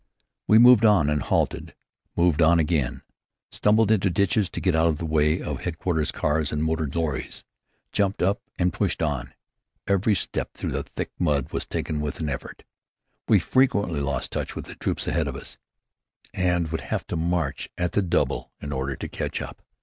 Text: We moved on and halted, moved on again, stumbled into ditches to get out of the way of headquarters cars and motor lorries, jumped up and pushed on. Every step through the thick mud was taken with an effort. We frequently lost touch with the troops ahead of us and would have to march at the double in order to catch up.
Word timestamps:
We 0.47 0.57
moved 0.57 0.83
on 0.83 1.11
and 1.11 1.21
halted, 1.21 1.75
moved 2.15 2.41
on 2.41 2.57
again, 2.57 3.03
stumbled 3.51 3.91
into 3.91 4.09
ditches 4.09 4.49
to 4.49 4.59
get 4.59 4.73
out 4.73 4.87
of 4.87 4.97
the 4.97 5.05
way 5.05 5.39
of 5.39 5.59
headquarters 5.61 6.11
cars 6.11 6.51
and 6.51 6.63
motor 6.63 6.87
lorries, 6.87 7.43
jumped 7.91 8.23
up 8.23 8.41
and 8.57 8.73
pushed 8.73 9.03
on. 9.03 9.35
Every 9.85 10.15
step 10.15 10.55
through 10.55 10.71
the 10.71 10.81
thick 10.81 11.11
mud 11.19 11.51
was 11.53 11.67
taken 11.67 12.01
with 12.01 12.19
an 12.19 12.29
effort. 12.29 12.63
We 13.27 13.37
frequently 13.37 13.99
lost 13.99 14.31
touch 14.31 14.55
with 14.55 14.65
the 14.65 14.73
troops 14.73 15.07
ahead 15.07 15.27
of 15.27 15.35
us 15.35 15.59
and 16.33 16.69
would 16.69 16.81
have 16.81 17.05
to 17.05 17.15
march 17.15 17.69
at 17.77 17.91
the 17.91 18.01
double 18.01 18.51
in 18.59 18.71
order 18.71 18.95
to 18.95 19.07
catch 19.07 19.39
up. 19.39 19.61